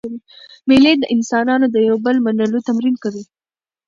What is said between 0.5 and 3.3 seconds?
مېلې د انسانانو د یو بل منلو تمرین کوي.